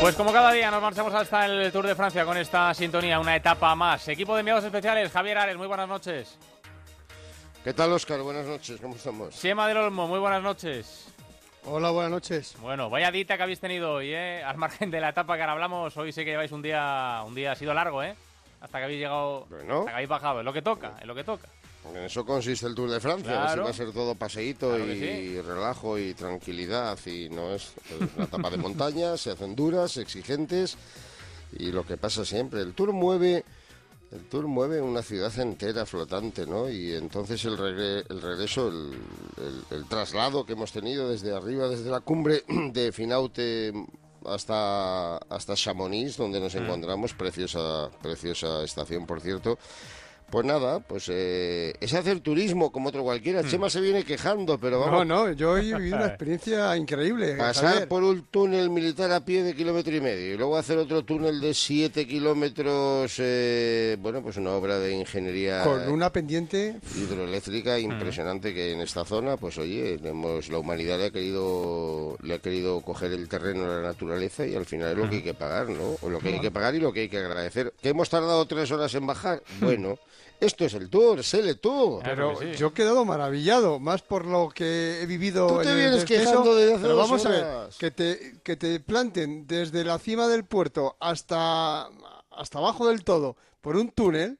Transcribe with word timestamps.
Pues 0.00 0.14
como 0.14 0.32
cada 0.32 0.52
día 0.52 0.70
nos 0.70 0.80
marchamos 0.80 1.12
hasta 1.12 1.46
el 1.46 1.72
Tour 1.72 1.86
de 1.86 1.94
Francia 1.96 2.24
con 2.24 2.36
esta 2.36 2.72
sintonía, 2.72 3.18
una 3.18 3.34
etapa 3.34 3.74
más. 3.74 4.06
Equipo 4.08 4.34
de 4.34 4.40
enviados 4.40 4.64
especiales, 4.64 5.10
Javier 5.10 5.38
Ares, 5.38 5.56
muy 5.56 5.66
buenas 5.66 5.88
noches. 5.88 6.38
¿Qué 7.64 7.74
tal, 7.74 7.92
Oscar? 7.92 8.20
Buenas 8.22 8.46
noches, 8.46 8.80
¿cómo 8.80 8.94
estamos? 8.94 9.34
Siema 9.34 9.66
del 9.66 9.78
Olmo, 9.78 10.06
muy 10.06 10.20
buenas 10.20 10.42
noches. 10.42 11.12
Hola, 11.64 11.90
buenas 11.90 12.12
noches. 12.12 12.56
Bueno, 12.60 12.88
vaya 12.88 13.10
dita 13.10 13.36
que 13.36 13.42
habéis 13.42 13.58
tenido 13.60 13.94
hoy, 13.94 14.12
¿eh? 14.14 14.42
Al 14.44 14.56
margen 14.56 14.90
de 14.92 15.00
la 15.00 15.08
etapa 15.08 15.34
que 15.34 15.42
ahora 15.42 15.52
hablamos, 15.54 15.96
hoy 15.96 16.12
sé 16.12 16.24
que 16.24 16.30
lleváis 16.30 16.52
un 16.52 16.62
día, 16.62 17.22
un 17.26 17.34
día 17.34 17.52
ha 17.52 17.56
sido 17.56 17.74
largo, 17.74 18.02
¿eh? 18.02 18.14
Hasta 18.60 18.78
que 18.78 18.84
habéis 18.84 19.00
llegado, 19.00 19.46
Bueno. 19.50 19.80
hasta 19.80 19.86
que 19.90 19.94
habéis 19.94 20.08
bajado, 20.08 20.38
es 20.38 20.44
lo 20.44 20.52
que 20.52 20.62
toca, 20.62 20.92
es 21.00 21.06
lo 21.06 21.14
que 21.16 21.24
toca. 21.24 21.48
En 21.94 22.04
eso 22.04 22.24
consiste 22.24 22.66
el 22.66 22.74
Tour 22.74 22.90
de 22.90 23.00
Francia, 23.00 23.32
Claro. 23.32 23.64
va 23.64 23.70
a 23.70 23.72
ser 23.72 23.92
todo 23.92 24.14
paseíto 24.14 24.68
Claro 24.70 24.84
y 24.92 25.40
relajo 25.40 25.98
y 25.98 26.14
tranquilidad 26.14 26.98
y 27.06 27.28
no 27.28 27.54
es, 27.54 27.72
es 27.90 28.08
una 28.16 28.24
etapa 28.26 28.50
de 28.50 28.56
montaña, 28.58 29.16
se 29.16 29.30
hacen 29.30 29.54
duras, 29.56 29.96
exigentes 29.96 30.76
y 31.58 31.72
lo 31.72 31.86
que 31.86 31.96
pasa 31.96 32.24
siempre, 32.24 32.60
el 32.60 32.74
Tour 32.74 32.92
mueve 32.92 33.44
el 34.10 34.24
Tour 34.30 34.46
mueve 34.46 34.80
una 34.80 35.02
ciudad 35.02 35.38
entera 35.38 35.84
flotante, 35.84 36.46
¿no? 36.46 36.70
Y 36.70 36.94
entonces 36.94 37.44
el, 37.44 37.58
regre- 37.58 38.06
el 38.08 38.22
regreso, 38.22 38.68
el, 38.68 38.92
el- 39.36 39.76
el 39.78 39.84
traslado 39.86 40.46
que 40.46 40.54
hemos 40.54 40.72
tenido 40.72 41.10
desde 41.10 41.34
arriba, 41.34 41.68
desde 41.68 41.90
la 41.90 42.00
cumbre 42.00 42.42
de 42.72 42.90
Finaute 42.90 43.70
hasta, 44.24 45.16
hasta 45.18 45.54
Chamonix, 45.54 46.16
donde 46.16 46.40
Mm. 46.40 46.42
nos 46.42 46.54
encontramos, 46.54 47.12
preciosa, 47.12 47.90
preciosa 48.00 48.62
estación, 48.64 49.06
por 49.06 49.20
cierto. 49.20 49.58
Pues 50.30 50.44
nada, 50.44 50.80
pues 50.80 51.08
eh, 51.10 51.72
es 51.80 51.94
hacer 51.94 52.20
turismo 52.20 52.70
como 52.70 52.90
otro 52.90 53.02
cualquiera. 53.02 53.42
Chema 53.44 53.70
se 53.70 53.80
viene 53.80 54.04
quejando, 54.04 54.58
pero 54.60 54.78
vamos, 54.78 55.06
No, 55.06 55.26
no, 55.26 55.32
yo 55.32 55.56
he 55.56 55.62
vivido 55.62 55.96
una 55.96 56.06
experiencia 56.08 56.76
increíble. 56.76 57.34
Pasar 57.36 57.70
Javier. 57.70 57.88
por 57.88 58.02
un 58.02 58.22
túnel 58.24 58.68
militar 58.68 59.10
a 59.10 59.24
pie 59.24 59.42
de 59.42 59.54
kilómetro 59.54 59.94
y 59.96 60.00
medio 60.02 60.34
y 60.34 60.36
luego 60.36 60.58
hacer 60.58 60.76
otro 60.76 61.02
túnel 61.02 61.40
de 61.40 61.54
siete 61.54 62.06
kilómetros, 62.06 63.14
eh, 63.18 63.96
bueno, 64.00 64.22
pues 64.22 64.36
una 64.36 64.50
obra 64.50 64.78
de 64.78 64.92
ingeniería 64.92 65.64
Con 65.64 65.88
una 65.90 66.12
pendiente. 66.12 66.76
hidroeléctrica 66.94 67.78
impresionante 67.78 68.52
que 68.52 68.72
en 68.72 68.80
esta 68.82 69.04
zona, 69.06 69.38
pues 69.38 69.56
oye, 69.56 69.98
hemos, 70.04 70.48
la 70.50 70.58
humanidad 70.58 70.98
le 70.98 71.06
ha 71.06 71.10
querido 71.10 72.16
le 72.22 72.34
ha 72.34 72.38
querido 72.38 72.80
coger 72.82 73.12
el 73.12 73.28
terreno 73.28 73.62
de 73.62 73.82
la 73.82 73.88
naturaleza 73.88 74.46
y 74.46 74.54
al 74.54 74.66
final 74.66 74.92
es 74.92 74.98
lo 74.98 75.08
que 75.08 75.16
hay 75.16 75.22
que 75.22 75.34
pagar, 75.34 75.68
¿no? 75.70 75.96
O 76.02 76.10
lo 76.10 76.18
que 76.18 76.28
hay 76.34 76.40
que 76.40 76.50
pagar 76.50 76.74
y 76.74 76.80
lo 76.80 76.92
que 76.92 77.00
hay 77.00 77.08
que 77.08 77.18
agradecer. 77.18 77.72
¿Que 77.80 77.88
hemos 77.90 78.10
tardado 78.10 78.44
tres 78.46 78.70
horas 78.70 78.94
en 78.94 79.06
bajar? 79.06 79.42
Bueno, 79.60 79.98
esto 80.40 80.64
es 80.64 80.74
el 80.74 80.88
tour, 80.88 81.22
sele 81.24 81.54
Pero 81.56 82.38
sí. 82.38 82.52
yo 82.56 82.68
he 82.68 82.72
quedado 82.72 83.04
maravillado, 83.04 83.80
más 83.80 84.02
por 84.02 84.24
lo 84.24 84.48
que 84.50 85.02
he 85.02 85.06
vivido 85.06 85.46
Tú 85.48 85.62
te 85.62 85.70
en 85.70 85.76
vienes 85.76 86.04
quejando 86.04 86.54
desde 86.54 86.74
hace 86.74 86.82
pero 86.82 86.94
dos 86.94 87.08
vamos 87.08 87.26
a 87.26 87.28
ver, 87.30 87.44
horas. 87.44 87.76
que 87.76 87.90
te, 87.90 88.40
que 88.42 88.56
te 88.56 88.80
planten 88.80 89.46
desde 89.46 89.84
la 89.84 89.98
cima 89.98 90.28
del 90.28 90.44
puerto 90.44 90.96
hasta, 91.00 91.88
hasta 92.30 92.58
abajo 92.58 92.88
del 92.88 93.02
todo 93.04 93.36
por 93.60 93.76
un 93.76 93.90
túnel, 93.90 94.38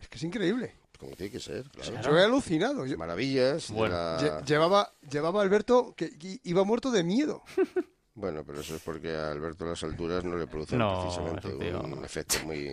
es 0.00 0.08
que 0.08 0.16
es 0.18 0.22
increíble. 0.24 0.74
Como 0.98 1.14
tiene 1.14 1.30
que 1.30 1.38
ser, 1.38 1.62
claro. 1.70 2.02
Yo 2.02 2.18
he 2.18 2.24
alucinado. 2.24 2.84
Yo- 2.84 2.98
Maravillas. 2.98 3.68
de 3.68 3.74
Bueno. 3.74 3.94
la- 3.94 4.42
llevaba, 4.44 4.92
llevaba 5.08 5.42
Alberto 5.42 5.94
que 5.96 6.10
iba 6.42 6.64
muerto 6.64 6.90
de 6.90 7.04
miedo. 7.04 7.42
Bueno, 8.18 8.42
pero 8.44 8.60
eso 8.60 8.74
es 8.74 8.82
porque 8.82 9.14
a 9.14 9.30
Alberto 9.30 9.64
las 9.64 9.80
alturas 9.84 10.24
no 10.24 10.36
le 10.36 10.48
producen 10.48 10.80
No, 10.80 11.02
precisamente 11.02 11.76
un 11.76 12.04
efecto 12.04 12.38
muy, 12.44 12.68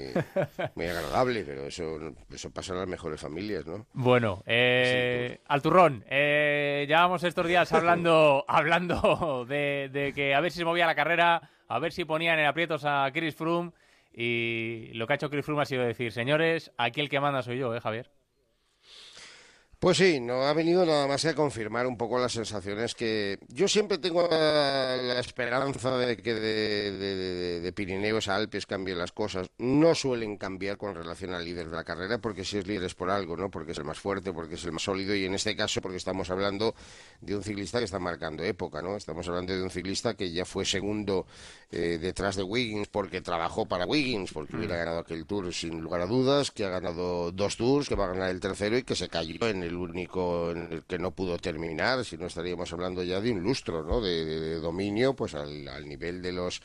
muy 0.73 0.85
agradable, 0.87 1.43
pero 1.45 1.67
eso, 1.67 1.99
eso 2.31 2.49
pasa 2.49 2.73
en 2.73 2.79
las 2.79 2.87
mejores 2.87 3.21
familias, 3.21 3.63
¿no? 3.67 3.85
Bueno, 3.93 4.41
eh, 4.47 5.41
al 5.47 5.61
turrón. 5.61 6.03
Eh, 6.09 6.85
llevamos 6.87 7.23
estos 7.23 7.45
días 7.45 7.71
hablando, 7.73 8.43
hablando 8.47 9.45
de, 9.47 9.91
de 9.93 10.13
que 10.13 10.33
a 10.33 10.41
ver 10.41 10.51
si 10.51 10.57
se 10.57 10.65
movía 10.65 10.87
la 10.87 10.95
carrera, 10.95 11.47
a 11.67 11.77
ver 11.77 11.91
si 11.91 12.05
ponían 12.05 12.39
en 12.39 12.47
aprietos 12.47 12.83
a 12.83 13.07
Chris 13.13 13.35
Froome. 13.35 13.71
Y 14.11 14.93
lo 14.93 15.05
que 15.05 15.13
ha 15.13 15.15
hecho 15.17 15.29
Chris 15.29 15.45
Froome 15.45 15.61
ha 15.61 15.65
sido 15.65 15.83
decir, 15.83 16.11
señores, 16.11 16.71
aquí 16.79 17.01
el 17.01 17.09
que 17.09 17.19
manda 17.19 17.43
soy 17.43 17.59
yo, 17.59 17.75
¿eh, 17.75 17.81
Javier? 17.81 18.09
Pues 19.85 19.97
sí, 19.99 20.19
no 20.19 20.41
ha 20.41 20.53
venido 20.53 20.83
nada 20.83 21.05
más 21.05 21.21
que 21.21 21.27
a 21.29 21.35
confirmar 21.35 21.85
un 21.85 21.95
poco 21.95 22.17
las 22.17 22.31
sensaciones 22.31 22.95
que 22.95 23.37
yo 23.49 23.67
siempre 23.67 23.99
tengo 23.99 24.27
la, 24.27 24.97
la 24.97 25.19
esperanza 25.19 25.95
de 25.95 26.17
que 26.17 26.33
de, 26.33 26.91
de- 26.91 27.59
de- 27.59 27.71
Pirineos 27.71 28.27
a 28.27 28.35
Alpes 28.35 28.65
cambien 28.65 28.97
las 28.97 29.11
cosas. 29.11 29.47
No 29.59 29.93
suelen 29.93 30.37
cambiar 30.37 30.77
con 30.77 30.95
relación 30.95 31.35
al 31.35 31.45
líder 31.45 31.69
de 31.69 31.75
la 31.75 31.83
carrera, 31.83 32.17
porque 32.17 32.43
si 32.43 32.57
es 32.57 32.65
líder 32.65 32.85
es 32.85 32.95
por 32.95 33.11
algo, 33.11 33.37
¿no? 33.37 33.51
Porque 33.51 33.73
es 33.73 33.77
el 33.77 33.83
más 33.83 33.99
fuerte, 33.99 34.33
porque 34.33 34.55
es 34.55 34.65
el 34.65 34.71
más 34.71 34.81
sólido 34.81 35.13
y 35.13 35.25
en 35.25 35.35
este 35.35 35.55
caso 35.55 35.81
porque 35.81 35.97
estamos 35.97 36.31
hablando 36.31 36.73
de 37.21 37.35
un 37.35 37.43
ciclista 37.43 37.77
que 37.77 37.85
está 37.85 37.99
marcando 37.99 38.41
época, 38.43 38.81
¿no? 38.81 38.95
Estamos 38.97 39.27
hablando 39.27 39.55
de 39.55 39.61
un 39.61 39.69
ciclista 39.69 40.15
que 40.15 40.31
ya 40.31 40.45
fue 40.45 40.65
segundo 40.65 41.27
eh, 41.71 41.99
detrás 42.01 42.35
de 42.37 42.41
Wiggins 42.41 42.87
porque 42.87 43.21
trabajó 43.21 43.67
para 43.67 43.85
Wiggins, 43.85 44.31
porque 44.33 44.55
hubiera 44.55 44.77
ganado 44.77 44.97
aquel 44.97 45.27
tour 45.27 45.53
sin 45.53 45.79
lugar 45.79 46.01
a 46.01 46.07
dudas, 46.07 46.49
que 46.49 46.65
ha 46.65 46.69
ganado 46.69 47.31
dos 47.31 47.55
tours, 47.55 47.87
que 47.87 47.93
va 47.93 48.05
a 48.05 48.13
ganar 48.13 48.31
el 48.31 48.39
tercero 48.39 48.79
y 48.79 48.81
que 48.81 48.95
se 48.95 49.09
cayó 49.09 49.47
en 49.47 49.61
el 49.61 49.74
único 49.75 50.51
en 50.51 50.71
el 50.71 50.83
que 50.83 50.99
no 50.99 51.11
pudo 51.11 51.37
terminar, 51.37 52.03
si 52.05 52.17
no 52.17 52.27
estaríamos 52.27 52.71
hablando 52.73 53.03
ya 53.03 53.21
de 53.21 53.31
un 53.31 53.41
lustro, 53.43 53.83
¿no? 53.83 54.01
De, 54.01 54.55
dominio, 54.59 55.15
pues 55.15 55.35
al, 55.35 55.87
nivel 55.87 56.21
de 56.21 56.31
los... 56.31 56.61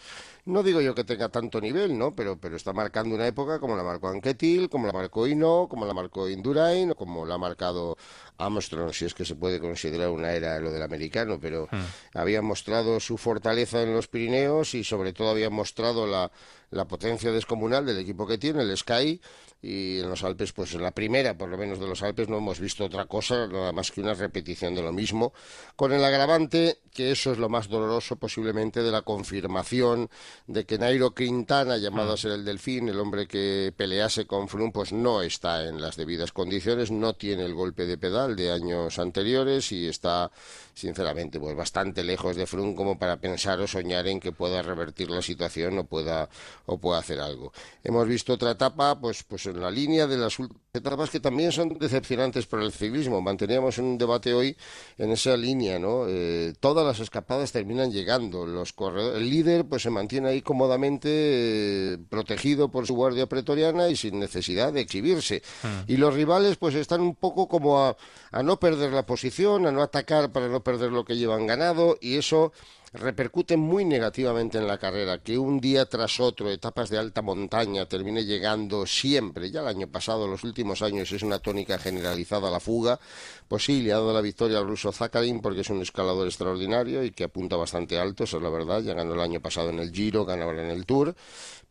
No 0.46 0.62
digo 0.62 0.80
yo 0.80 0.94
que 0.94 1.04
tenga 1.04 1.28
tanto 1.28 1.60
nivel, 1.60 1.98
¿no? 1.98 2.14
Pero, 2.14 2.38
pero 2.38 2.56
está 2.56 2.72
marcando 2.72 3.14
una 3.14 3.26
época 3.26 3.58
como 3.60 3.76
la 3.76 3.82
marcó 3.82 4.08
Anquetil, 4.08 4.68
como 4.68 4.86
la 4.86 4.92
marcó 4.92 5.26
Hino, 5.26 5.68
como 5.68 5.86
la 5.86 5.94
marcó 5.94 6.28
Indurain, 6.28 6.94
como 6.94 7.26
la 7.26 7.34
ha 7.34 7.38
marcado 7.38 7.96
Armstrong, 8.40 8.92
si 8.92 9.04
es 9.04 9.14
que 9.14 9.24
se 9.24 9.34
puede 9.34 9.60
considerar 9.60 10.10
una 10.10 10.32
era 10.32 10.58
lo 10.58 10.70
del 10.70 10.82
americano, 10.82 11.38
pero 11.40 11.68
había 12.14 12.42
mostrado 12.42 13.00
su 13.00 13.18
fortaleza 13.18 13.82
en 13.82 13.94
los 13.94 14.08
Pirineos 14.08 14.74
y 14.74 14.84
sobre 14.84 15.12
todo 15.12 15.30
había 15.30 15.50
mostrado 15.50 16.06
la, 16.06 16.30
la 16.70 16.86
potencia 16.86 17.32
descomunal 17.32 17.84
del 17.86 17.98
equipo 17.98 18.26
que 18.26 18.38
tiene, 18.38 18.62
el 18.62 18.76
Sky, 18.76 19.20
y 19.62 20.00
en 20.00 20.08
los 20.08 20.24
Alpes, 20.24 20.52
pues 20.52 20.74
en 20.74 20.82
la 20.82 20.92
primera, 20.92 21.36
por 21.36 21.48
lo 21.48 21.58
menos 21.58 21.78
de 21.78 21.86
los 21.86 22.02
Alpes, 22.02 22.28
no 22.28 22.38
hemos 22.38 22.60
visto 22.60 22.84
otra 22.84 23.04
cosa, 23.06 23.46
nada 23.46 23.72
más 23.72 23.90
que 23.90 24.00
una 24.00 24.14
repetición 24.14 24.74
de 24.74 24.82
lo 24.82 24.92
mismo, 24.92 25.34
con 25.76 25.92
el 25.92 26.02
agravante 26.02 26.78
que 26.94 27.10
eso 27.12 27.32
es 27.32 27.38
lo 27.38 27.48
más 27.48 27.68
doloroso 27.68 28.16
posiblemente 28.16 28.82
de 28.82 28.90
la 28.90 29.02
confirmación 29.02 30.08
de 30.46 30.64
que 30.64 30.78
Nairo 30.78 31.14
Quintana, 31.14 31.76
llamado 31.76 32.12
a 32.12 32.16
ser 32.16 32.32
el 32.32 32.44
Delfín, 32.44 32.88
el 32.88 32.98
hombre 32.98 33.26
que 33.26 33.72
pelease 33.76 34.26
con 34.26 34.48
Froome, 34.48 34.72
pues 34.72 34.92
no 34.92 35.22
está 35.22 35.68
en 35.68 35.80
las 35.80 35.96
debidas 35.96 36.32
condiciones, 36.32 36.90
no 36.90 37.14
tiene 37.14 37.44
el 37.44 37.54
golpe 37.54 37.86
de 37.86 37.98
pedal 37.98 38.29
de 38.36 38.50
años 38.52 38.98
anteriores 38.98 39.72
y 39.72 39.88
está, 39.88 40.30
sinceramente, 40.74 41.38
pues 41.40 41.56
bastante 41.56 42.04
lejos 42.04 42.36
de 42.36 42.46
Froome 42.46 42.74
como 42.74 42.98
para 42.98 43.20
pensar 43.20 43.60
o 43.60 43.66
soñar 43.66 44.06
en 44.06 44.20
que 44.20 44.32
pueda 44.32 44.62
revertir 44.62 45.10
la 45.10 45.22
situación 45.22 45.78
o 45.78 45.84
pueda 45.84 46.28
o 46.66 46.78
pueda 46.78 47.00
hacer 47.00 47.20
algo. 47.20 47.52
Hemos 47.82 48.06
visto 48.06 48.32
otra 48.32 48.52
etapa, 48.52 48.98
pues, 49.00 49.22
pues 49.22 49.46
en 49.46 49.60
la 49.60 49.70
línea 49.70 50.06
de 50.06 50.16
las 50.16 50.38
últimas 50.38 50.69
etapas 50.72 51.10
que 51.10 51.18
también 51.18 51.50
son 51.50 51.76
decepcionantes 51.80 52.46
para 52.46 52.62
el 52.62 52.70
ciclismo. 52.70 53.20
Manteníamos 53.20 53.78
un 53.78 53.98
debate 53.98 54.32
hoy 54.32 54.56
en 54.98 55.10
esa 55.10 55.36
línea, 55.36 55.80
¿no? 55.80 56.04
Eh, 56.06 56.52
todas 56.60 56.86
las 56.86 57.00
escapadas 57.00 57.50
terminan 57.50 57.90
llegando. 57.90 58.46
Los 58.46 58.72
corredores, 58.72 59.20
el 59.20 59.28
líder, 59.28 59.64
pues 59.64 59.82
se 59.82 59.90
mantiene 59.90 60.28
ahí 60.28 60.42
cómodamente 60.42 61.08
eh, 61.10 61.98
protegido 62.08 62.70
por 62.70 62.86
su 62.86 62.94
guardia 62.94 63.26
pretoriana 63.26 63.88
y 63.88 63.96
sin 63.96 64.20
necesidad 64.20 64.72
de 64.72 64.82
exhibirse. 64.82 65.42
Y 65.88 65.96
los 65.96 66.14
rivales, 66.14 66.56
pues 66.56 66.76
están 66.76 67.00
un 67.00 67.16
poco 67.16 67.48
como 67.48 67.80
a, 67.80 67.96
a 68.30 68.42
no 68.44 68.60
perder 68.60 68.92
la 68.92 69.04
posición, 69.04 69.66
a 69.66 69.72
no 69.72 69.82
atacar 69.82 70.30
para 70.30 70.46
no 70.46 70.62
perder 70.62 70.92
lo 70.92 71.04
que 71.04 71.16
llevan 71.16 71.48
ganado 71.48 71.98
y 72.00 72.16
eso 72.16 72.52
repercute 72.92 73.56
muy 73.56 73.84
negativamente 73.84 74.58
en 74.58 74.66
la 74.66 74.78
carrera, 74.78 75.18
que 75.18 75.38
un 75.38 75.60
día 75.60 75.86
tras 75.86 76.18
otro, 76.18 76.50
etapas 76.50 76.90
de 76.90 76.98
alta 76.98 77.22
montaña, 77.22 77.86
termine 77.86 78.24
llegando 78.24 78.84
siempre, 78.84 79.50
ya 79.50 79.60
el 79.60 79.68
año 79.68 79.86
pasado, 79.86 80.26
los 80.26 80.42
últimos 80.42 80.82
años 80.82 81.12
es 81.12 81.22
una 81.22 81.38
tónica 81.38 81.78
generalizada 81.78 82.50
la 82.50 82.58
fuga, 82.58 82.98
pues 83.46 83.64
sí, 83.64 83.82
le 83.82 83.92
ha 83.92 83.96
dado 83.96 84.12
la 84.12 84.20
victoria 84.20 84.58
al 84.58 84.66
ruso 84.66 84.90
Zakarin 84.90 85.40
porque 85.40 85.60
es 85.60 85.70
un 85.70 85.82
escalador 85.82 86.26
extraordinario 86.26 87.04
y 87.04 87.12
que 87.12 87.24
apunta 87.24 87.56
bastante 87.56 87.98
alto, 87.98 88.24
eso 88.24 88.38
es 88.38 88.42
la 88.42 88.50
verdad, 88.50 88.82
ya 88.82 88.94
ganó 88.94 89.14
el 89.14 89.20
año 89.20 89.40
pasado 89.40 89.70
en 89.70 89.78
el 89.78 89.92
Giro, 89.92 90.24
ganó 90.24 90.44
ahora 90.44 90.64
en 90.64 90.70
el 90.70 90.84
Tour, 90.84 91.14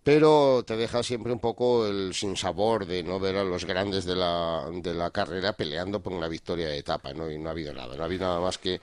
pero 0.03 0.63
te 0.65 0.77
deja 0.77 1.03
siempre 1.03 1.33
un 1.33 1.39
poco 1.39 1.85
el 1.85 2.13
sinsabor 2.13 2.85
de 2.85 3.03
no 3.03 3.19
ver 3.19 3.35
a 3.35 3.43
los 3.43 3.65
grandes 3.65 4.05
de 4.05 4.15
la, 4.15 4.69
de 4.71 4.93
la 4.93 5.11
carrera 5.11 5.53
peleando 5.53 6.01
por 6.01 6.13
una 6.13 6.29
victoria 6.29 6.69
de 6.69 6.77
etapa, 6.77 7.13
¿no? 7.13 7.29
Y 7.29 7.37
no 7.37 7.49
ha 7.49 7.51
habido 7.51 7.73
nada, 7.73 7.95
no 7.95 8.01
ha 8.01 8.05
habido 8.05 8.25
nada 8.25 8.39
más 8.39 8.57
que 8.57 8.79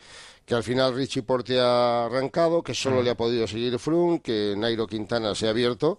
que 0.47 0.55
al 0.55 0.63
final 0.63 0.95
Richie 0.95 1.23
Porte 1.23 1.61
ha 1.61 2.07
arrancado, 2.07 2.63
que 2.63 2.73
solo 2.73 3.03
le 3.03 3.11
ha 3.11 3.17
podido 3.17 3.47
seguir 3.49 3.79
Froome, 3.81 4.21
que 4.21 4.55
Nairo 4.57 4.87
Quintana 4.87 5.35
se 5.35 5.49
ha 5.49 5.51
abierto 5.51 5.99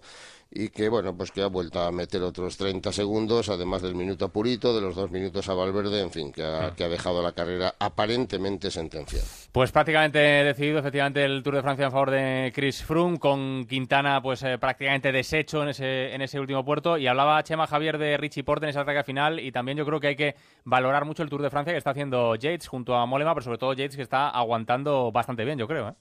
y 0.50 0.68
que 0.70 0.88
bueno 0.88 1.16
pues 1.16 1.30
que 1.30 1.42
ha 1.42 1.46
vuelto 1.48 1.80
a 1.80 1.92
meter 1.92 2.22
otros 2.22 2.56
30 2.56 2.92
segundos 2.92 3.48
además 3.48 3.82
del 3.82 3.94
minuto 3.94 4.24
a 4.24 4.28
Purito 4.28 4.74
de 4.74 4.80
los 4.80 4.94
dos 4.96 5.10
minutos 5.10 5.48
a 5.48 5.54
Valverde 5.54 6.00
en 6.00 6.10
fin 6.10 6.32
que 6.32 6.42
ha, 6.42 6.74
que 6.74 6.84
ha 6.84 6.88
dejado 6.88 7.22
la 7.22 7.32
carrera 7.32 7.74
aparentemente 7.78 8.70
sentenciada 8.70 9.26
Pues 9.52 9.72
prácticamente 9.72 10.18
decidido 10.18 10.78
efectivamente 10.78 11.24
el 11.24 11.42
Tour 11.42 11.56
de 11.56 11.62
Francia 11.62 11.86
en 11.86 11.92
favor 11.92 12.10
de 12.10 12.52
Chris 12.54 12.82
Froome, 12.82 13.18
con 13.18 13.66
Quintana 13.66 14.20
pues 14.22 14.42
eh, 14.42 14.58
prácticamente 14.58 15.12
deshecho 15.12 15.62
en 15.62 15.70
ese, 15.70 16.14
en 16.14 16.22
ese 16.22 16.40
último 16.40 16.64
puerto. 16.64 16.98
Y 16.98 17.06
hablaba 17.06 17.42
Chema 17.42 17.66
Javier 17.66 17.98
de 17.98 18.16
Richie 18.16 18.44
Porte 18.44 18.66
en 18.66 18.70
esa 18.70 18.82
ataque 18.82 19.04
final. 19.04 19.40
Y 19.40 19.52
también 19.52 19.78
yo 19.78 19.84
creo 19.84 20.00
que 20.00 20.08
hay 20.08 20.16
que 20.16 20.36
valorar 20.64 21.04
mucho 21.04 21.22
el 21.22 21.30
Tour 21.30 21.42
de 21.42 21.50
Francia 21.50 21.72
que 21.72 21.78
está 21.78 21.90
haciendo 21.90 22.34
Yates 22.34 22.68
junto 22.68 22.94
a 22.94 23.06
Molema, 23.06 23.34
pero 23.34 23.44
sobre 23.44 23.58
todo 23.58 23.72
Yates 23.72 23.96
que 23.96 24.02
está 24.02 24.28
aguantando 24.28 25.10
bastante 25.12 25.44
bien, 25.44 25.58
yo 25.58 25.66
creo. 25.66 25.88
¿eh? 25.88 25.94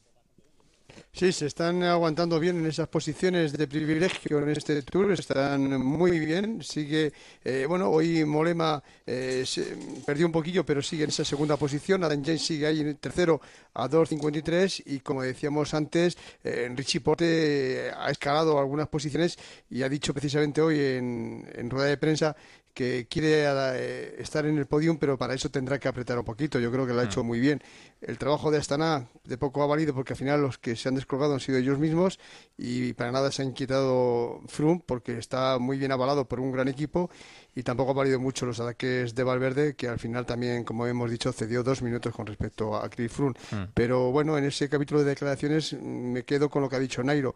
Sí, 1.11 1.31
se 1.31 1.47
están 1.47 1.83
aguantando 1.83 2.39
bien 2.39 2.57
en 2.59 2.67
esas 2.67 2.87
posiciones 2.87 3.51
de 3.53 3.67
privilegio 3.67 4.39
en 4.39 4.49
este 4.49 4.81
tour, 4.83 5.11
están 5.11 5.81
muy 5.81 6.19
bien. 6.19 6.61
Sigue, 6.61 7.11
eh, 7.43 7.65
bueno, 7.67 7.89
hoy 7.89 8.23
Molema 8.23 8.83
eh, 9.05 9.43
se 9.45 9.75
perdió 10.05 10.27
un 10.27 10.31
poquillo, 10.31 10.65
pero 10.65 10.81
sigue 10.81 11.05
en 11.05 11.09
esa 11.09 11.25
segunda 11.25 11.57
posición. 11.57 12.03
Adam 12.03 12.23
James 12.23 12.45
sigue 12.45 12.67
ahí 12.67 12.81
en 12.81 12.95
tercero 12.97 13.41
a 13.73 13.89
2.53 13.89 14.83
y 14.85 14.99
como 14.99 15.23
decíamos 15.23 15.73
antes, 15.73 16.17
eh, 16.43 16.71
Richie 16.75 17.01
Porte 17.01 17.91
ha 17.97 18.11
escalado 18.11 18.59
algunas 18.59 18.87
posiciones 18.87 19.37
y 19.69 19.81
ha 19.81 19.89
dicho 19.89 20.13
precisamente 20.13 20.61
hoy 20.61 20.79
en, 20.79 21.49
en 21.55 21.69
rueda 21.69 21.87
de 21.87 21.97
prensa 21.97 22.35
que 22.77 23.07
quiere 23.09 23.45
eh, 23.47 24.15
estar 24.19 24.45
en 24.45 24.55
el 24.55 24.67
podium, 24.67 24.97
pero 24.99 25.17
para 25.17 25.33
eso 25.33 25.49
tendrá 25.49 25.79
que 25.79 25.87
apretar 25.87 26.19
un 26.19 26.23
poquito. 26.23 26.59
Yo 26.59 26.71
creo 26.71 26.85
que 26.85 26.93
lo 26.93 26.99
ha 26.99 27.05
hecho 27.05 27.23
mm. 27.23 27.25
muy 27.25 27.39
bien. 27.39 27.59
El 28.01 28.19
trabajo 28.19 28.51
de 28.51 28.59
Astana 28.59 29.07
de 29.23 29.35
poco 29.35 29.63
ha 29.63 29.65
valido 29.65 29.95
porque 29.95 30.13
al 30.13 30.17
final 30.17 30.43
los 30.43 30.59
que 30.59 30.75
se 30.75 30.87
han 30.87 30.93
descolgado 30.93 31.33
han 31.33 31.39
sido 31.39 31.57
ellos 31.57 31.79
mismos 31.79 32.19
y 32.55 32.93
para 32.93 33.11
nada 33.11 33.31
se 33.31 33.41
han 33.41 33.53
quitado 33.53 34.41
Froome 34.45 34.83
porque 34.85 35.17
está 35.17 35.57
muy 35.57 35.79
bien 35.79 35.91
avalado 35.91 36.27
por 36.27 36.39
un 36.39 36.51
gran 36.51 36.67
equipo 36.67 37.09
y 37.55 37.63
tampoco 37.63 37.89
ha 37.89 37.95
valido 37.95 38.19
mucho 38.19 38.45
los 38.45 38.59
ataques 38.59 39.15
de 39.15 39.23
Valverde 39.23 39.75
que 39.75 39.87
al 39.87 39.97
final 39.97 40.27
también, 40.27 40.63
como 40.63 40.85
hemos 40.85 41.09
dicho, 41.09 41.33
cedió 41.33 41.63
dos 41.63 41.81
minutos 41.81 42.13
con 42.13 42.27
respecto 42.27 42.75
a 42.75 42.87
Chris 42.91 43.11
Froome. 43.11 43.33
Mm. 43.49 43.63
Pero 43.73 44.11
bueno, 44.11 44.37
en 44.37 44.43
ese 44.43 44.69
capítulo 44.69 44.99
de 44.99 45.09
declaraciones 45.09 45.73
me 45.73 46.25
quedo 46.25 46.51
con 46.51 46.61
lo 46.61 46.69
que 46.69 46.75
ha 46.75 46.79
dicho 46.79 47.01
Nairo 47.01 47.33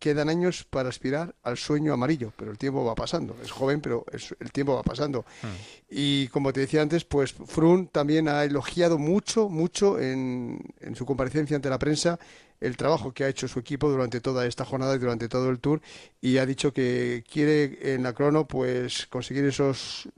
quedan 0.00 0.28
años 0.28 0.66
para 0.68 0.88
aspirar 0.88 1.36
al 1.44 1.56
sueño 1.56 1.92
amarillo, 1.92 2.32
pero 2.36 2.50
el 2.50 2.58
tiempo 2.58 2.84
va 2.84 2.96
pasando. 2.96 3.36
Es 3.44 3.52
joven, 3.52 3.80
pero 3.80 4.04
el 4.40 4.50
tiempo 4.50 4.74
va 4.74 4.82
pasando. 4.82 5.24
Hmm. 5.42 5.48
Y 5.90 6.26
como 6.28 6.52
te 6.52 6.60
decía 6.60 6.82
antes, 6.82 7.04
pues 7.04 7.32
Frun 7.32 7.86
también 7.86 8.26
ha 8.26 8.42
elogiado 8.42 8.98
mucho, 8.98 9.48
mucho 9.48 10.00
en, 10.00 10.58
en 10.80 10.96
su 10.96 11.06
comparecencia 11.06 11.54
ante 11.54 11.70
la 11.70 11.78
prensa 11.78 12.18
el 12.60 12.76
trabajo 12.76 13.12
que 13.12 13.24
ha 13.24 13.28
hecho 13.28 13.48
su 13.48 13.58
equipo 13.58 13.88
durante 13.88 14.20
toda 14.20 14.46
esta 14.46 14.64
jornada 14.64 14.94
y 14.94 14.98
durante 14.98 15.28
todo 15.28 15.50
el 15.50 15.60
tour 15.60 15.80
y 16.20 16.38
ha 16.38 16.46
dicho 16.46 16.72
que 16.72 17.24
quiere 17.30 17.94
en 17.94 18.02
la 18.02 18.12
crono 18.12 18.46
pues 18.46 19.06
conseguir 19.06 19.44
esos 19.44 20.08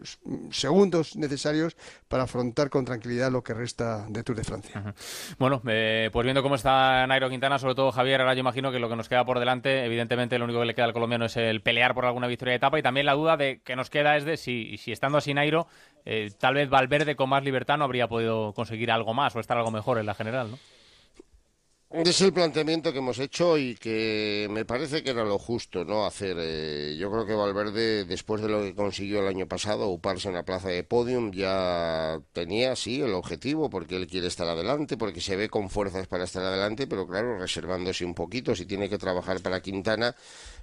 segundos 0.50 1.16
necesarios 1.16 1.76
para 2.08 2.24
afrontar 2.24 2.70
con 2.70 2.84
tranquilidad 2.84 3.30
lo 3.30 3.42
que 3.42 3.54
resta 3.54 4.06
de 4.08 4.22
Tour 4.22 4.36
de 4.36 4.44
Francia. 4.44 4.94
Bueno, 5.38 5.62
eh, 5.66 6.10
pues 6.12 6.24
viendo 6.24 6.42
cómo 6.42 6.56
está 6.56 7.06
Nairo 7.06 7.30
Quintana, 7.30 7.58
sobre 7.58 7.74
todo 7.74 7.92
Javier, 7.92 8.20
ahora 8.20 8.34
yo 8.34 8.40
imagino 8.40 8.72
que 8.72 8.78
lo 8.78 8.88
que 8.88 8.96
nos 8.96 9.08
queda 9.08 9.24
por 9.24 9.38
delante, 9.38 9.84
evidentemente 9.84 10.38
lo 10.38 10.44
único 10.44 10.60
que 10.60 10.66
le 10.66 10.74
queda 10.74 10.86
al 10.86 10.92
colombiano 10.92 11.26
es 11.26 11.36
el 11.36 11.62
pelear 11.62 11.94
por 11.94 12.04
alguna 12.04 12.26
victoria 12.26 12.52
de 12.52 12.56
etapa 12.56 12.78
y 12.78 12.82
también 12.82 13.06
la 13.06 13.14
duda 13.14 13.36
de 13.36 13.60
que 13.62 13.76
nos 13.76 13.90
queda 13.90 14.16
es 14.16 14.24
de 14.24 14.36
si, 14.36 14.76
si 14.78 14.92
estando 14.92 15.18
así 15.18 15.32
Nairo, 15.34 15.68
eh, 16.04 16.30
tal 16.38 16.54
vez 16.54 16.68
Valverde 16.68 17.14
con 17.14 17.28
más 17.28 17.44
libertad 17.44 17.78
no 17.78 17.84
habría 17.84 18.08
podido 18.08 18.52
conseguir 18.54 18.90
algo 18.90 19.14
más 19.14 19.36
o 19.36 19.40
estar 19.40 19.56
algo 19.56 19.70
mejor 19.70 19.98
en 19.98 20.06
la 20.06 20.14
general, 20.14 20.50
¿no? 20.50 20.58
Es 21.92 22.22
el 22.22 22.32
planteamiento 22.32 22.90
que 22.90 23.00
hemos 23.00 23.18
hecho 23.18 23.58
y 23.58 23.74
que 23.74 24.48
me 24.50 24.64
parece 24.64 25.02
que 25.02 25.10
era 25.10 25.24
lo 25.24 25.38
justo, 25.38 25.84
¿no? 25.84 26.06
Hacer. 26.06 26.38
Eh, 26.40 26.96
yo 26.98 27.10
creo 27.10 27.26
que 27.26 27.34
Valverde, 27.34 28.06
después 28.06 28.40
de 28.40 28.48
lo 28.48 28.62
que 28.62 28.74
consiguió 28.74 29.20
el 29.20 29.26
año 29.26 29.46
pasado, 29.46 29.88
uparse 29.88 30.28
en 30.28 30.34
la 30.34 30.42
plaza 30.42 30.70
de 30.70 30.84
podium, 30.84 31.32
ya 31.32 32.18
tenía, 32.32 32.76
sí, 32.76 33.02
el 33.02 33.12
objetivo, 33.12 33.68
porque 33.68 33.96
él 33.96 34.06
quiere 34.06 34.28
estar 34.28 34.48
adelante, 34.48 34.96
porque 34.96 35.20
se 35.20 35.36
ve 35.36 35.50
con 35.50 35.68
fuerzas 35.68 36.06
para 36.06 36.24
estar 36.24 36.42
adelante, 36.42 36.86
pero 36.86 37.06
claro, 37.06 37.38
reservándose 37.38 38.06
un 38.06 38.14
poquito, 38.14 38.54
si 38.56 38.64
tiene 38.64 38.88
que 38.88 38.96
trabajar 38.96 39.40
para 39.40 39.60
Quintana, 39.60 40.16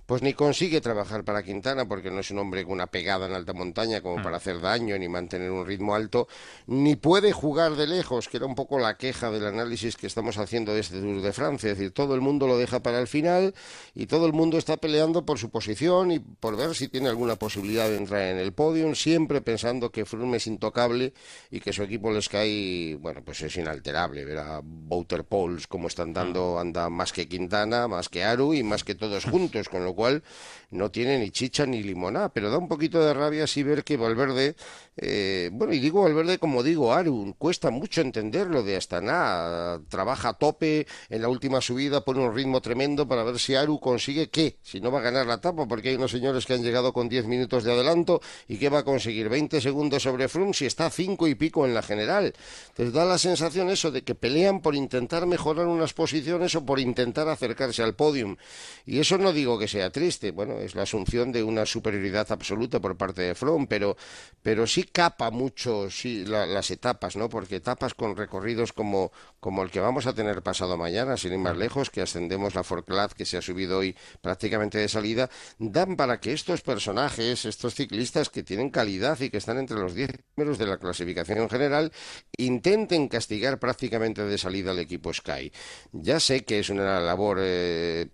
pues 0.09 0.23
ni 0.23 0.33
consigue 0.33 0.81
trabajar 0.81 1.23
para 1.23 1.43
Quintana 1.43 1.87
porque 1.87 2.09
no 2.09 2.21
es 2.21 2.31
un 2.31 2.39
hombre 2.39 2.63
con 2.63 2.73
una 2.73 2.87
pegada 2.87 3.27
en 3.27 3.33
alta 3.33 3.53
montaña 3.53 4.01
como 4.01 4.17
mm. 4.17 4.23
para 4.23 4.37
hacer 4.37 4.59
daño 4.59 4.97
ni 4.97 5.07
mantener 5.07 5.51
un 5.51 5.67
ritmo 5.67 5.93
alto, 5.93 6.27
ni 6.65 6.95
puede 6.95 7.31
jugar 7.31 7.75
de 7.75 7.85
lejos, 7.85 8.27
que 8.27 8.37
era 8.37 8.47
un 8.47 8.55
poco 8.55 8.79
la 8.79 8.97
queja 8.97 9.29
del 9.29 9.45
análisis 9.45 9.97
que 9.97 10.07
estamos 10.07 10.39
haciendo 10.39 10.73
de 10.73 10.79
este 10.79 10.99
Tour 11.19 11.25
de 11.25 11.33
Francia, 11.33 11.71
es 11.71 11.77
decir, 11.77 11.91
todo 11.91 12.15
el 12.15 12.21
mundo 12.21 12.47
lo 12.47 12.57
deja 12.57 12.81
para 12.81 12.99
el 12.99 13.07
final 13.07 13.53
y 13.93 14.05
todo 14.05 14.25
el 14.25 14.33
mundo 14.33 14.57
está 14.57 14.77
peleando 14.77 15.25
por 15.25 15.37
su 15.37 15.49
posición 15.49 16.11
y 16.11 16.19
por 16.19 16.55
ver 16.55 16.75
si 16.75 16.87
tiene 16.87 17.09
alguna 17.09 17.35
posibilidad 17.35 17.87
de 17.89 17.97
entrar 17.97 18.21
en 18.21 18.37
el 18.37 18.53
podium, 18.53 18.95
siempre 18.95 19.41
pensando 19.41 19.91
que 19.91 20.05
Froome 20.05 20.37
es 20.37 20.47
intocable 20.47 21.13
y 21.51 21.59
que 21.59 21.73
su 21.73 21.83
equipo 21.83 22.11
les 22.11 22.29
cae, 22.29 22.95
bueno, 22.95 23.21
pues 23.23 23.41
es 23.41 23.55
inalterable, 23.57 24.25
ver 24.25 24.37
a 24.39 24.61
Bouter 24.63 25.23
Pauls 25.23 25.67
como 25.67 25.87
están 25.87 26.13
dando, 26.13 26.55
mm. 26.55 26.59
anda 26.59 26.89
más 26.89 27.11
que 27.11 27.27
Quintana, 27.27 27.87
más 27.87 28.09
que 28.09 28.23
Aru 28.23 28.53
y 28.53 28.63
más 28.63 28.83
que 28.83 28.95
todos 28.95 29.25
juntos, 29.31 29.69
con 29.69 29.83
lo 29.83 29.93
cual 29.93 30.23
no 30.71 30.91
tiene 30.91 31.17
ni 31.19 31.31
chicha 31.31 31.65
ni 31.65 31.83
limonada, 31.83 32.29
pero 32.29 32.49
da 32.49 32.57
un 32.57 32.67
poquito 32.67 33.03
de 33.03 33.13
rabia 33.13 33.43
así 33.45 33.63
ver 33.63 33.83
que 33.83 33.97
Valverde, 33.97 34.55
eh, 34.97 35.49
bueno, 35.51 35.73
y 35.73 35.79
digo 35.79 36.03
Valverde 36.03 36.37
como 36.37 36.63
digo 36.63 36.93
Aru, 36.93 37.35
cuesta 37.37 37.71
mucho 37.71 38.01
entenderlo 38.01 38.63
de 38.63 38.77
Astana, 38.77 39.81
trabaja 39.89 40.29
a 40.29 40.33
tope 40.33 40.87
en 41.09 41.21
la 41.21 41.29
última 41.29 41.61
subida, 41.61 42.01
pone 42.01 42.19
un 42.19 42.33
ritmo 42.33 42.61
tremendo 42.61 43.07
para 43.07 43.23
ver 43.23 43.39
si 43.39 43.55
Aru 43.55 43.79
consigue 43.79 44.29
qué, 44.29 44.57
si 44.61 44.79
no 44.79 44.91
va 44.91 44.99
a 44.99 45.03
ganar 45.03 45.25
la 45.25 45.35
etapa, 45.35 45.67
porque 45.67 45.89
hay 45.89 45.95
unos 45.95 46.11
señores 46.11 46.45
que 46.45 46.53
han 46.53 46.63
llegado 46.63 46.93
con 46.93 47.09
10 47.09 47.25
minutos 47.25 47.63
de 47.63 47.71
adelanto 47.71 48.21
y 48.47 48.57
que 48.57 48.69
va 48.69 48.79
a 48.79 48.83
conseguir 48.83 49.29
20 49.29 49.59
segundos 49.61 50.03
sobre 50.03 50.27
Froome 50.27 50.53
si 50.53 50.65
está 50.65 50.85
a 50.87 50.89
5 50.89 51.27
y 51.27 51.35
pico 51.35 51.65
en 51.65 51.73
la 51.73 51.81
general. 51.81 52.33
Entonces 52.69 52.93
da 52.93 53.05
la 53.05 53.17
sensación 53.17 53.69
eso 53.69 53.91
de 53.91 54.03
que 54.03 54.15
pelean 54.15 54.61
por 54.61 54.75
intentar 54.75 55.25
mejorar 55.25 55.67
unas 55.67 55.93
posiciones 55.93 56.53
o 56.55 56.65
por 56.65 56.79
intentar 56.79 57.27
acercarse 57.27 57.81
al 57.81 57.95
podium. 57.95 58.37
Y 58.85 58.99
eso 58.99 59.17
no 59.17 59.33
digo 59.33 59.57
que 59.57 59.67
sea 59.67 59.91
triste, 59.91 60.31
bueno, 60.31 60.59
es 60.59 60.75
la 60.75 60.83
asunción 60.83 61.31
de 61.31 61.43
una 61.43 61.65
superioridad 61.65 62.31
absoluta 62.31 62.79
por 62.79 62.97
parte 62.97 63.23
de 63.23 63.35
Froome, 63.35 63.67
pero, 63.67 63.97
pero 64.41 64.67
sí 64.67 64.83
capa 64.83 65.31
mucho 65.31 65.89
sí, 65.89 66.25
las 66.25 66.71
etapas, 66.71 67.15
¿no? 67.15 67.29
Porque 67.29 67.57
etapas 67.57 67.93
con 67.93 68.15
recorridos 68.15 68.73
como, 68.73 69.11
como 69.39 69.63
el 69.63 69.71
que 69.71 69.79
vamos 69.79 70.05
a 70.07 70.13
tener 70.13 70.41
pasado 70.41 70.77
mañana, 70.77 70.98
sin 71.17 71.33
ir 71.33 71.39
más 71.39 71.57
lejos, 71.57 71.89
que 71.89 72.01
ascendemos 72.01 72.55
la 72.55 72.63
Forclaz, 72.63 73.13
que 73.13 73.25
se 73.25 73.37
ha 73.37 73.41
subido 73.41 73.79
hoy 73.79 73.95
prácticamente 74.21 74.77
de 74.77 74.87
salida, 74.87 75.29
dan 75.57 75.95
para 75.95 76.19
que 76.19 76.33
estos 76.33 76.61
personajes, 76.61 77.45
estos 77.45 77.75
ciclistas 77.75 78.29
que 78.29 78.43
tienen 78.43 78.69
calidad 78.69 79.19
y 79.19 79.29
que 79.29 79.37
están 79.37 79.57
entre 79.57 79.77
los 79.77 79.93
10 79.93 80.11
primeros 80.39 80.57
de 80.57 80.67
la 80.67 80.77
clasificación 80.77 81.39
en 81.39 81.49
general, 81.49 81.91
intenten 82.37 83.09
castigar 83.09 83.59
prácticamente 83.59 84.23
de 84.23 84.37
salida 84.37 84.71
al 84.71 84.79
equipo 84.79 85.13
Sky. 85.13 85.51
Ya 85.91 86.21
sé 86.21 86.45
que 86.45 86.59
es 86.59 86.69
una 86.69 87.01
labor 87.01 87.39
eh, 87.41 88.07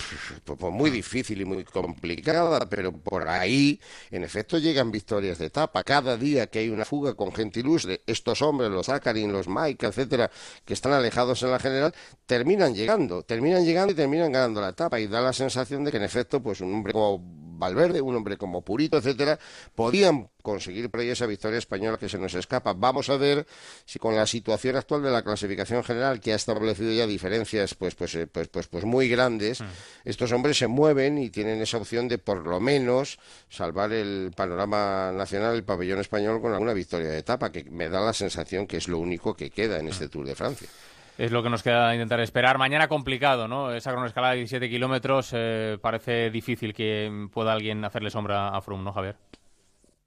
muy 0.71 0.89
difícil 0.89 1.39
y 1.41 1.45
muy 1.45 1.63
complicada, 1.63 2.67
pero 2.67 2.91
por 2.91 3.27
ahí, 3.27 3.79
en 4.09 4.23
efecto, 4.23 4.57
llegan 4.57 4.89
victorias 4.89 5.37
de 5.37 5.45
etapa. 5.45 5.83
Cada 5.83 6.17
día 6.17 6.47
que 6.47 6.59
hay 6.59 6.69
una 6.69 6.83
fuga 6.83 7.13
con 7.13 7.31
gente 7.31 7.59
ilustre, 7.59 8.01
estos 8.07 8.41
hombres, 8.41 8.71
los 8.71 8.87
Zakarin, 8.87 9.31
los 9.31 9.47
Mike, 9.47 9.85
etcétera, 9.85 10.31
que 10.65 10.73
están 10.73 10.93
alejados 10.93 11.43
en 11.43 11.51
la 11.51 11.59
general, 11.59 11.93
terminan 12.25 12.73
llegando, 12.73 13.21
terminan 13.21 13.63
llegando 13.63 13.93
y 13.93 13.95
terminan 13.95 14.31
ganando 14.31 14.61
la 14.61 14.69
etapa. 14.69 14.99
Y 14.99 15.05
da 15.05 15.21
la 15.21 15.33
sensación 15.33 15.83
de 15.83 15.91
que, 15.91 15.97
en 15.97 16.03
efecto, 16.03 16.41
pues 16.41 16.59
un 16.61 16.73
hombre 16.73 16.91
como 16.91 17.44
Valverde, 17.57 18.01
un 18.01 18.15
hombre 18.15 18.37
como 18.37 18.61
Purito, 18.61 18.97
etcétera, 18.97 19.39
podían 19.73 20.29
conseguir 20.41 20.89
por 20.89 20.99
ahí 20.99 21.09
esa 21.09 21.25
victoria 21.25 21.57
española 21.57 21.97
que 21.97 22.07
se 22.07 22.17
nos 22.17 22.33
escapa. 22.35 22.73
Vamos 22.73 23.09
a 23.09 23.17
ver 23.17 23.45
si 23.85 23.99
con 23.99 24.15
la 24.15 24.27
situación 24.27 24.75
actual 24.75 25.01
de 25.01 25.11
la 25.11 25.23
clasificación 25.23 25.83
general, 25.83 26.19
que 26.19 26.33
ha 26.33 26.35
establecido 26.35 26.91
ya 26.91 27.07
diferencias 27.07 27.73
pues, 27.73 27.95
pues, 27.95 28.15
eh, 28.15 28.27
pues, 28.27 28.47
pues, 28.47 28.67
pues 28.67 28.85
muy 28.85 29.09
grandes, 29.09 29.61
mm. 29.61 29.65
estos 30.05 30.31
hombres 30.31 30.57
se 30.57 30.67
mueven 30.67 31.17
y 31.17 31.29
tienen 31.29 31.61
esa 31.61 31.77
opción 31.77 32.07
de 32.07 32.17
por 32.17 32.45
lo 32.45 32.59
menos 32.59 33.19
salvar 33.49 33.91
el 33.91 34.31
panorama 34.35 35.11
nacional, 35.11 35.55
el 35.55 35.63
pabellón 35.63 35.99
español, 35.99 36.41
con 36.41 36.53
alguna 36.53 36.73
victoria 36.73 37.09
de 37.09 37.19
etapa, 37.19 37.51
que 37.51 37.63
me 37.63 37.89
da 37.89 38.01
la 38.01 38.13
sensación 38.13 38.67
que 38.67 38.77
es 38.77 38.87
lo 38.87 38.99
único 38.99 39.35
que 39.35 39.49
queda 39.49 39.79
en 39.79 39.87
este 39.87 40.05
mm. 40.05 40.09
Tour 40.09 40.25
de 40.27 40.35
Francia. 40.35 40.69
Es 41.17 41.31
lo 41.31 41.41
que 41.41 41.49
nos 41.49 41.63
queda 41.63 41.93
intentar 41.93 42.19
esperar. 42.19 42.57
Mañana 42.57 42.87
complicado, 42.87 43.47
¿no? 43.47 43.73
Esa 43.73 43.91
cronoescalada 43.91 44.33
de 44.33 44.39
17 44.39 44.69
kilómetros 44.69 45.29
eh, 45.33 45.77
parece 45.81 46.29
difícil 46.29 46.73
que 46.73 47.27
pueda 47.31 47.53
alguien 47.53 47.85
hacerle 47.85 48.09
sombra 48.09 48.49
a 48.49 48.61
Froome, 48.61 48.83
¿no, 48.83 48.91
Javier? 48.91 49.15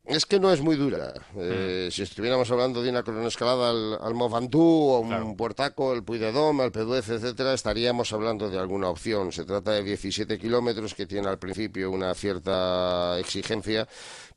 Es 0.09 0.25
que 0.25 0.41
no 0.41 0.51
es 0.51 0.63
muy 0.63 0.77
dura. 0.77 1.13
Eh, 1.37 1.89
mm. 1.89 1.93
Si 1.93 2.03
estuviéramos 2.03 2.51
hablando 2.51 2.83
de 2.83 2.89
una 2.89 3.03
cronoescalada 3.03 3.69
al, 3.69 3.99
al 4.01 4.15
o 4.15 5.01
un 5.01 5.37
puertaco, 5.37 5.93
el 5.93 6.03
Puy 6.03 6.17
de 6.17 6.33
Dom, 6.33 6.63
el 6.63 6.73
Peduez, 6.73 7.11
etcétera, 7.11 7.53
estaríamos 7.53 8.11
hablando 8.15 8.49
de 8.49 8.59
alguna 8.59 8.89
opción. 8.89 9.33
Se 9.33 9.45
trata 9.45 9.73
de 9.73 9.83
17 9.83 10.39
kilómetros 10.39 10.95
que 10.95 11.05
tiene 11.05 11.29
al 11.29 11.39
principio 11.39 11.91
una 11.91 12.15
cierta 12.15 13.19
exigencia, 13.19 13.87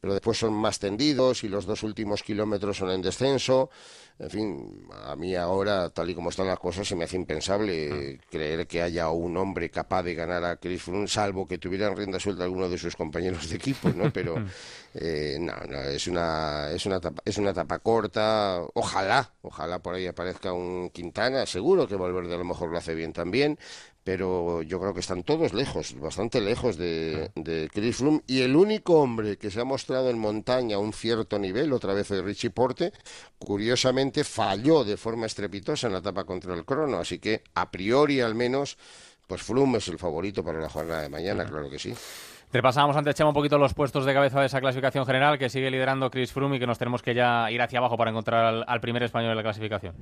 pero 0.01 0.11
después 0.13 0.37
son 0.37 0.53
más 0.53 0.77
tendidos 0.77 1.45
y 1.45 1.47
los 1.47 1.65
dos 1.65 1.83
últimos 1.83 2.21
kilómetros 2.21 2.75
son 2.75 2.91
en 2.91 3.01
descenso. 3.01 3.69
En 4.19 4.29
fin, 4.29 4.87
a 5.05 5.15
mí 5.15 5.35
ahora, 5.35 5.89
tal 5.89 6.09
y 6.09 6.15
como 6.15 6.29
están 6.29 6.47
las 6.47 6.59
cosas, 6.59 6.87
se 6.87 6.95
me 6.95 7.05
hace 7.05 7.15
impensable 7.15 8.19
mm. 8.19 8.29
creer 8.29 8.67
que 8.67 8.81
haya 8.81 9.09
un 9.09 9.35
hombre 9.37 9.69
capaz 9.69 10.03
de 10.03 10.13
ganar 10.13 10.43
a 10.45 10.57
Chris 10.57 10.83
Froome, 10.83 11.07
salvo 11.07 11.47
que 11.47 11.57
tuviera 11.57 11.87
en 11.87 11.97
rienda 11.97 12.19
suelta 12.19 12.43
alguno 12.43 12.69
de 12.69 12.77
sus 12.77 12.95
compañeros 12.95 13.49
de 13.49 13.55
equipo, 13.55 13.89
¿no? 13.89 14.11
Pero 14.13 14.35
eh, 14.93 15.37
no, 15.39 15.53
no, 15.67 15.81
es 15.81 16.07
una, 16.07 16.69
es 16.71 16.85
una 16.85 16.97
etapa, 16.97 17.21
es 17.25 17.37
una 17.37 17.49
etapa 17.49 17.79
corta. 17.79 18.61
Ojalá, 18.73 19.33
ojalá 19.41 19.79
por 19.79 19.95
ahí 19.95 20.07
aparezca 20.07 20.53
un 20.53 20.89
Quintana. 20.91 21.45
Seguro 21.45 21.87
que 21.87 21.95
Valverde 21.95 22.35
a 22.35 22.37
lo 22.37 22.45
mejor 22.45 22.69
lo 22.69 22.77
hace 22.77 22.93
bien 22.93 23.13
también 23.13 23.57
pero 24.03 24.61
yo 24.63 24.79
creo 24.79 24.93
que 24.93 24.99
están 24.99 25.23
todos 25.23 25.53
lejos, 25.53 25.99
bastante 25.99 26.41
lejos 26.41 26.77
de, 26.77 27.31
de 27.35 27.69
Chris 27.71 27.97
Froome 27.97 28.21
y 28.25 28.41
el 28.41 28.55
único 28.55 28.99
hombre 28.99 29.37
que 29.37 29.51
se 29.51 29.61
ha 29.61 29.63
mostrado 29.63 30.09
en 30.09 30.17
montaña 30.17 30.77
a 30.77 30.79
un 30.79 30.93
cierto 30.93 31.37
nivel, 31.37 31.71
otra 31.71 31.93
vez 31.93 32.09
es 32.09 32.23
Richie 32.23 32.49
Porte, 32.49 32.93
curiosamente 33.37 34.23
falló 34.23 34.83
de 34.83 34.97
forma 34.97 35.27
estrepitosa 35.27 35.87
en 35.87 35.93
la 35.93 35.99
etapa 35.99 36.23
contra 36.23 36.53
el 36.55 36.65
crono, 36.65 36.97
así 36.97 37.19
que 37.19 37.43
a 37.53 37.69
priori 37.69 38.21
al 38.21 38.33
menos 38.33 38.77
pues 39.27 39.43
Froome 39.43 39.77
es 39.77 39.87
el 39.87 39.97
favorito 39.97 40.43
para 40.43 40.59
la 40.59 40.67
jornada 40.67 41.03
de 41.03 41.09
mañana, 41.09 41.45
claro 41.45 41.69
que 41.69 41.79
sí. 41.79 41.93
Repasamos 42.51 42.97
antes, 42.97 43.15
Chema, 43.15 43.29
un 43.29 43.33
poquito 43.33 43.57
los 43.57 43.73
puestos 43.73 44.03
de 44.03 44.13
cabeza 44.13 44.41
de 44.41 44.47
esa 44.47 44.59
clasificación 44.59 45.05
general 45.05 45.39
que 45.39 45.47
sigue 45.47 45.71
liderando 45.71 46.11
Chris 46.11 46.33
Froome 46.33 46.57
y 46.57 46.59
que 46.59 46.67
nos 46.67 46.77
tenemos 46.77 47.01
que 47.01 47.13
ya 47.13 47.49
ir 47.49 47.61
hacia 47.61 47.79
abajo 47.79 47.95
para 47.95 48.09
encontrar 48.09 48.43
al, 48.43 48.65
al 48.67 48.81
primer 48.81 49.03
español 49.03 49.29
de 49.29 49.35
la 49.35 49.43
clasificación. 49.43 49.95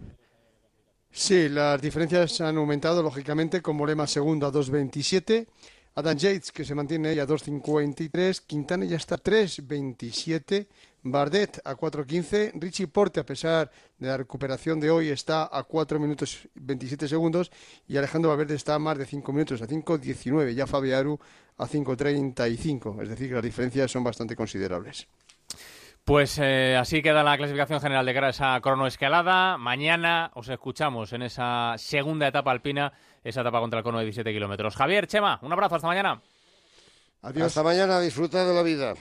Sí, 1.11 1.49
las 1.49 1.81
diferencias 1.81 2.39
han 2.41 2.57
aumentado, 2.57 3.01
lógicamente, 3.03 3.61
con 3.61 3.75
Molema 3.75 4.07
segundo 4.07 4.45
a 4.47 4.51
2.27. 4.51 5.47
Adam 5.95 6.15
Yates, 6.15 6.51
que 6.51 6.63
se 6.63 6.75
mantiene 6.75 7.09
ahí 7.09 7.19
a 7.19 7.27
2.53. 7.27 8.43
Quintana 8.45 8.85
ya 8.85 8.97
está 8.97 9.15
a 9.15 9.17
3.27. 9.23 10.67
Bardet 11.03 11.59
a 11.65 11.75
4.15. 11.75 12.51
Richie 12.55 12.87
Porte, 12.87 13.19
a 13.19 13.25
pesar 13.25 13.71
de 13.97 14.07
la 14.07 14.17
recuperación 14.17 14.79
de 14.79 14.91
hoy, 14.91 15.09
está 15.09 15.49
a 15.51 15.63
4 15.63 15.99
minutos 15.99 16.47
27 16.55 17.07
segundos. 17.07 17.51
Y 17.87 17.97
Alejandro 17.97 18.29
Valverde 18.29 18.55
está 18.55 18.75
a 18.75 18.79
más 18.79 18.97
de 18.97 19.05
5 19.05 19.33
minutos, 19.33 19.61
a 19.61 19.67
5.19. 19.67 20.53
Ya 20.53 20.67
Fabiaru 20.67 21.19
a 21.57 21.67
5.35. 21.67 23.01
Es 23.03 23.09
decir, 23.09 23.27
que 23.29 23.33
las 23.33 23.43
diferencias 23.43 23.91
son 23.91 24.03
bastante 24.03 24.35
considerables. 24.35 25.07
Pues 26.09 26.39
eh, 26.41 26.75
así 26.75 27.03
queda 27.03 27.21
la 27.21 27.37
clasificación 27.37 27.79
general 27.79 28.03
de 28.03 28.15
cara 28.15 28.25
a 28.25 28.29
esa 28.31 28.59
cronoescalada. 28.61 29.59
Mañana 29.59 30.31
os 30.33 30.49
escuchamos 30.49 31.13
en 31.13 31.21
esa 31.21 31.75
segunda 31.77 32.27
etapa 32.27 32.49
alpina, 32.49 32.91
esa 33.23 33.41
etapa 33.41 33.59
contra 33.59 33.77
el 33.77 33.83
cono 33.83 33.99
de 33.99 34.05
17 34.05 34.33
kilómetros. 34.33 34.75
Javier, 34.75 35.05
Chema, 35.05 35.37
un 35.43 35.53
abrazo, 35.53 35.75
hasta 35.75 35.87
mañana. 35.87 36.19
Adiós. 37.21 37.45
Hasta 37.45 37.61
mañana, 37.61 37.99
disfruta 37.99 38.43
de 38.43 38.55
la 38.55 38.63
vida. 38.63 38.95